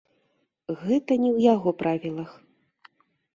Гэта 0.83 1.17
не 1.25 1.27
ў 1.35 1.39
яго 1.53 1.69
правілах. 1.83 2.31